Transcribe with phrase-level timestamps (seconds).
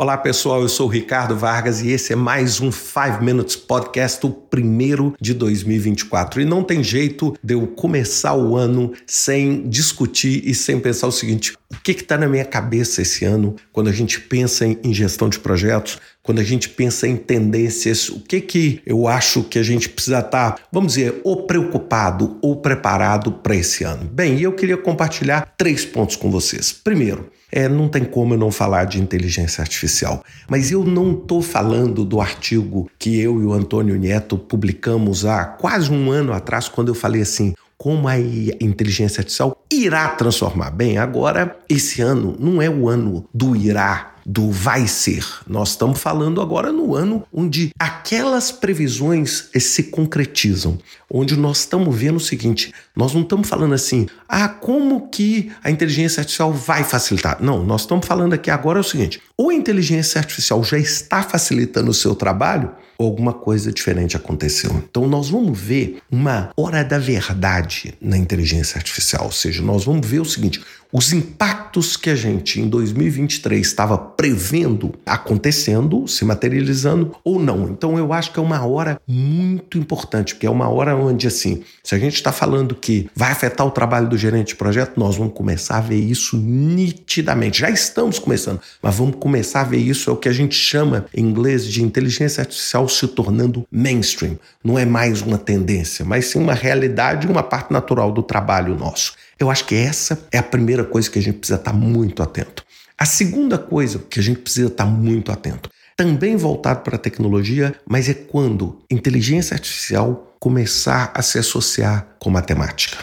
[0.00, 4.24] Olá pessoal, eu sou o Ricardo Vargas e esse é mais um 5 Minutes Podcast,
[4.24, 6.40] o primeiro de 2024.
[6.40, 11.12] E não tem jeito de eu começar o ano sem discutir e sem pensar o
[11.12, 15.28] seguinte: o que está na minha cabeça esse ano quando a gente pensa em gestão
[15.28, 15.98] de projetos?
[16.22, 20.20] quando a gente pensa em tendências, o que que eu acho que a gente precisa
[20.20, 24.04] estar, tá, vamos dizer, ou preocupado ou preparado para esse ano?
[24.04, 26.72] Bem, eu queria compartilhar três pontos com vocês.
[26.72, 30.22] Primeiro, é, não tem como eu não falar de inteligência artificial.
[30.48, 35.44] Mas eu não estou falando do artigo que eu e o Antônio Neto publicamos há
[35.44, 40.70] quase um ano atrás, quando eu falei assim: como a inteligência artificial irá transformar.
[40.70, 45.26] Bem, agora, esse ano não é o ano do irá do vai ser.
[45.48, 50.78] Nós estamos falando agora no ano onde aquelas previsões eh, se concretizam,
[51.10, 55.70] onde nós estamos vendo o seguinte: nós não estamos falando assim, ah, como que a
[55.70, 57.42] inteligência artificial vai facilitar?
[57.42, 61.22] Não, nós estamos falando aqui agora é o seguinte: ou a inteligência artificial já está
[61.22, 64.70] facilitando o seu trabalho, ou alguma coisa diferente aconteceu.
[64.88, 70.06] Então nós vamos ver uma hora da verdade na inteligência artificial, ou seja, nós vamos
[70.06, 70.60] ver o seguinte:
[70.92, 77.68] os impactos que a gente em 2023 estava prevendo acontecendo, se materializando ou não.
[77.68, 81.62] Então eu acho que é uma hora muito importante, porque é uma hora onde assim,
[81.82, 85.16] se a gente está falando que vai afetar o trabalho do gerente de projeto, nós
[85.16, 87.60] vamos começar a ver isso nitidamente.
[87.60, 91.06] Já estamos começando, mas vamos começar a ver isso é o que a gente chama
[91.14, 94.38] em inglês de inteligência artificial se tornando mainstream.
[94.62, 99.14] Não é mais uma tendência, mas sim uma realidade, uma parte natural do trabalho nosso.
[99.40, 102.62] Eu acho que essa é a primeira coisa que a gente precisa estar muito atento.
[102.98, 107.74] A segunda coisa que a gente precisa estar muito atento, também voltado para a tecnologia,
[107.88, 112.98] mas é quando inteligência artificial começar a se associar com matemática.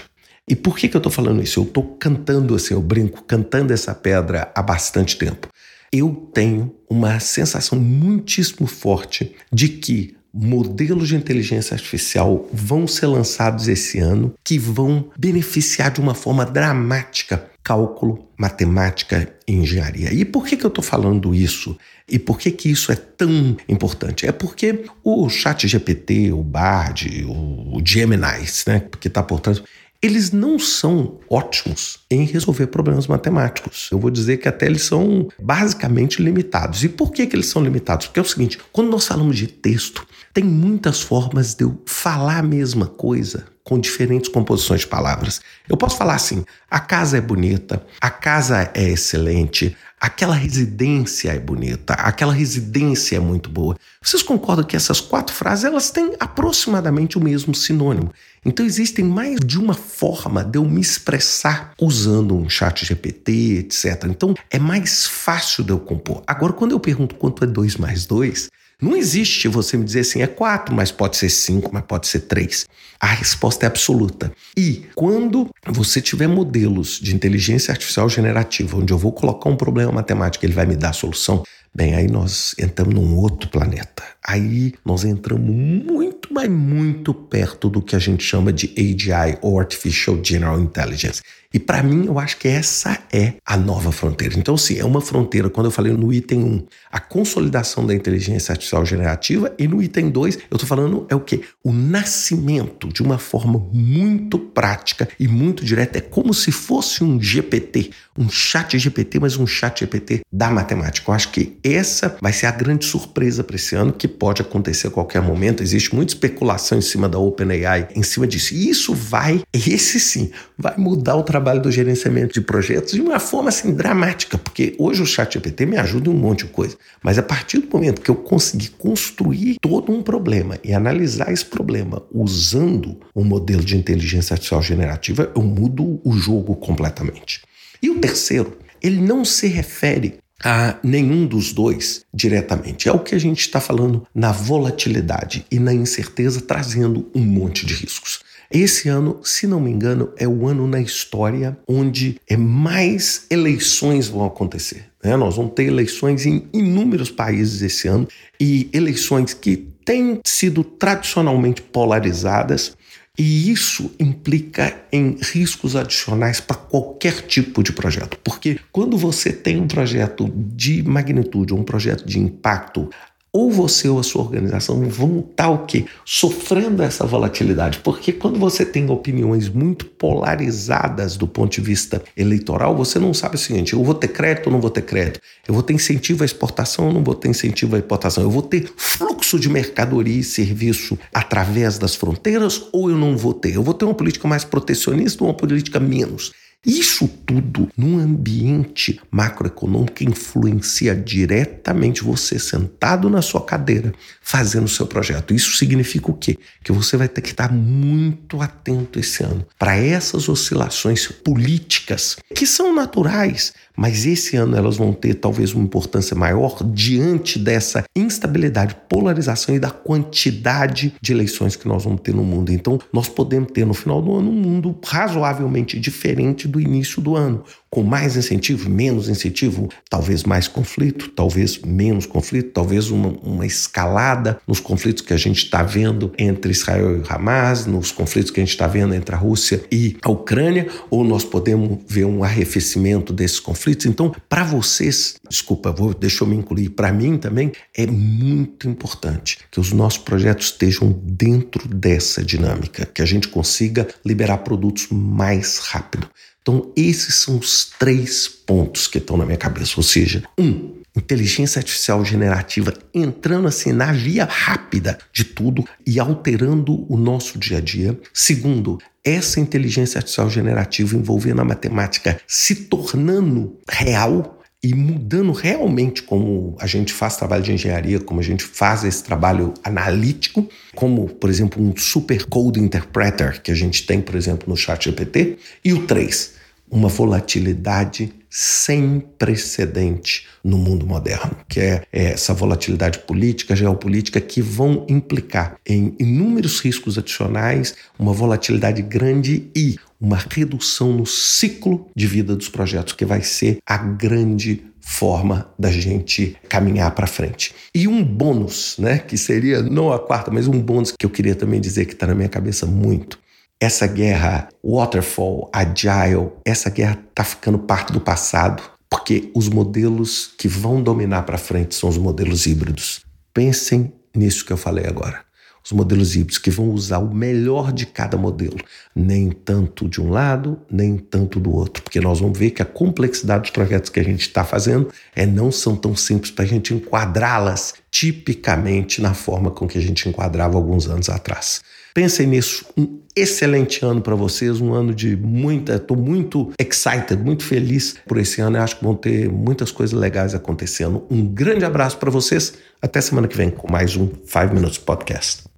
[0.48, 1.60] E por que, que eu estou falando isso?
[1.60, 5.48] Eu estou cantando assim, eu brinco, cantando essa pedra há bastante tempo.
[5.92, 13.67] Eu tenho uma sensação muitíssimo forte de que modelos de inteligência artificial vão ser lançados
[13.67, 20.14] esse ano que vão beneficiar de uma forma dramática cálculo, matemática e engenharia.
[20.14, 21.78] E por que, que eu estou falando isso?
[22.08, 24.26] E por que, que isso é tão importante?
[24.26, 28.22] É porque o chat GPT, o Bard, o Gemini,
[28.66, 29.61] né, que está por trás,
[30.02, 33.90] eles não são ótimos em resolver problemas matemáticos.
[33.92, 36.84] Eu vou dizer que até eles são basicamente limitados.
[36.84, 38.08] E por que, que eles são limitados?
[38.08, 42.38] Porque é o seguinte: quando nós falamos de texto, tem muitas formas de eu falar
[42.38, 45.42] a mesma coisa com diferentes composições de palavras.
[45.67, 51.39] Eu posso falar assim: a casa é bonita, a casa é excelente, aquela residência é
[51.39, 53.76] bonita, aquela residência é muito boa.
[54.02, 58.14] Vocês concordam que essas quatro frases elas têm aproximadamente o mesmo sinônimo?
[58.45, 64.05] Então existem mais de uma forma de eu me expressar usando um chat GPT, etc.
[64.05, 66.23] Então é mais fácil de eu compor.
[66.26, 68.49] Agora, quando eu pergunto quanto é 2 mais 2,
[68.82, 72.21] não existe você me dizer assim, é quatro, mas pode ser cinco, mas pode ser
[72.21, 72.67] três.
[72.99, 74.32] A resposta é absoluta.
[74.55, 79.92] E quando você tiver modelos de inteligência artificial generativa, onde eu vou colocar um problema
[79.92, 81.43] matemático, ele vai me dar a solução,
[81.73, 84.04] bem, aí nós entramos num outro planeta.
[84.27, 89.60] Aí nós entramos muito, mas muito perto do que a gente chama de AGI, ou
[89.60, 91.21] Artificial General Intelligence.
[91.54, 94.37] E para mim, eu acho que essa é a nova fronteira.
[94.37, 98.52] Então, sim, é uma fronteira, quando eu falei no item 1, a consolidação da inteligência
[98.52, 101.42] artificial generativa, e no item 2, eu estou falando é o quê?
[101.64, 105.98] O nascimento de uma forma muito prática e muito direta.
[105.98, 111.10] É como se fosse um GPT, um chat GPT, mas um chat GPT da matemática.
[111.10, 114.88] Eu acho que essa vai ser a grande surpresa para esse ano, que pode acontecer
[114.88, 115.61] a qualquer momento.
[115.61, 118.54] Existe muita especulação em cima da OpenAI, em cima disso.
[118.54, 123.20] E isso vai, esse sim, vai mudar o trabalho do gerenciamento de projetos de uma
[123.20, 126.76] forma assim dramática, porque hoje o chat GPT me ajuda em um monte de coisa,
[127.02, 131.45] mas a partir do momento que eu conseguir construir todo um problema e analisar esse
[131.45, 137.42] problema usando um modelo de inteligência artificial generativa, eu mudo o jogo completamente.
[137.81, 142.88] E o terceiro, ele não se refere a nenhum dos dois diretamente.
[142.88, 147.66] É o que a gente está falando na volatilidade e na incerteza, trazendo um monte
[147.66, 148.20] de riscos.
[148.50, 154.08] Esse ano, se não me engano, é o ano na história onde é mais eleições
[154.08, 154.86] vão acontecer.
[155.04, 155.16] Né?
[155.18, 158.08] Nós vamos ter eleições em inúmeros países esse ano
[158.40, 162.76] e eleições que têm sido tradicionalmente polarizadas.
[163.20, 168.16] E isso implica em riscos adicionais para qualquer tipo de projeto.
[168.24, 172.88] Porque quando você tem um projeto de magnitude, um projeto de impacto
[173.38, 175.86] ou você ou a sua organização vão estar o quê?
[176.04, 177.78] Sofrendo essa volatilidade.
[177.84, 183.36] Porque quando você tem opiniões muito polarizadas do ponto de vista eleitoral, você não sabe
[183.36, 185.22] o seguinte: eu vou ter crédito ou não vou ter crédito?
[185.48, 188.24] Eu vou ter incentivo à exportação ou não vou ter incentivo à importação?
[188.24, 193.36] Eu vou ter fluxo de mercadoria e serviço através das fronteiras ou eu não vou
[193.36, 193.56] ter?
[193.56, 196.33] Eu vou ter uma política mais protecionista ou uma política menos?
[196.68, 204.68] Isso tudo num ambiente macroeconômico que influencia diretamente você sentado na sua cadeira fazendo o
[204.68, 205.34] seu projeto.
[205.34, 206.38] Isso significa o quê?
[206.62, 212.46] Que você vai ter que estar muito atento esse ano para essas oscilações políticas que
[212.46, 218.76] são naturais, mas esse ano elas vão ter talvez uma importância maior diante dessa instabilidade,
[218.90, 222.52] polarização e da quantidade de eleições que nós vamos ter no mundo.
[222.52, 227.16] Então, nós podemos ter no final do ano um mundo razoavelmente diferente do início do
[227.16, 233.46] ano, com mais incentivo, menos incentivo, talvez mais conflito, talvez menos conflito, talvez uma, uma
[233.46, 238.40] escalada nos conflitos que a gente está vendo entre Israel e Hamas, nos conflitos que
[238.40, 242.24] a gente está vendo entre a Rússia e a Ucrânia, ou nós podemos ver um
[242.24, 243.67] arrefecimento desses conflitos.
[243.88, 249.40] Então, para vocês, desculpa, vou, deixa eu me incluir, para mim também, é muito importante
[249.52, 255.60] que os nossos projetos estejam dentro dessa dinâmica, que a gente consiga liberar produtos mais
[255.60, 256.10] rápido.
[256.42, 259.74] Então, esses são os três pontos que estão na minha cabeça.
[259.75, 266.86] Ou seja, um, inteligência artificial generativa entrando assim na via rápida de tudo e alterando
[266.92, 267.98] o nosso dia a dia.
[268.14, 276.56] Segundo, essa inteligência artificial generativa envolvendo a matemática se tornando real e mudando realmente como
[276.60, 281.30] a gente faz trabalho de engenharia, como a gente faz esse trabalho analítico, como, por
[281.30, 285.38] exemplo, um super code interpreter que a gente tem, por exemplo, no ChatGPT.
[285.64, 286.34] E o 3,
[286.70, 294.86] uma volatilidade sem precedente no mundo moderno, que é, essa volatilidade política, geopolítica, que vão
[294.90, 302.36] implicar em inúmeros riscos adicionais, uma volatilidade grande e uma redução no ciclo de vida
[302.36, 307.54] dos projetos, que vai ser a grande forma da gente caminhar para frente.
[307.76, 311.36] E um bônus, né, que seria não a quarta, mas um bônus que eu queria
[311.36, 313.20] também dizer que está na minha cabeça muito,
[313.59, 320.48] essa guerra waterfall, agile, essa guerra está ficando parte do passado, porque os modelos que
[320.48, 323.01] vão dominar para frente são os modelos híbridos.
[323.33, 325.25] Pensem nisso que eu falei agora.
[325.65, 328.57] Os modelos híbridos que vão usar o melhor de cada modelo,
[328.95, 332.65] nem tanto de um lado, nem tanto do outro, porque nós vamos ver que a
[332.65, 336.48] complexidade dos projetos que a gente está fazendo é não são tão simples para a
[336.48, 341.62] gente enquadrá-las tipicamente na forma com que a gente enquadrava alguns anos atrás.
[341.98, 342.64] Pensem nisso.
[342.78, 345.78] Um excelente ano para vocês, um ano de muita.
[345.78, 348.56] Estou muito excited, muito feliz por esse ano.
[348.56, 351.08] Eu acho que vão ter muitas coisas legais acontecendo.
[351.10, 352.54] Um grande abraço para vocês.
[352.80, 355.56] Até semana que vem com mais um 5 Minutes Podcast.